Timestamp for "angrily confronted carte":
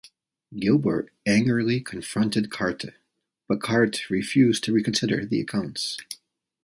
1.27-2.95